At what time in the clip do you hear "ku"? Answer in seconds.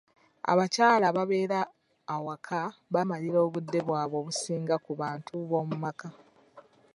4.85-4.91